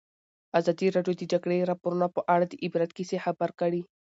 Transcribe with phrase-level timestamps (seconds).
[0.59, 3.81] ازادي راډیو د د جګړې راپورونه په اړه د عبرت کیسې خبر کړي.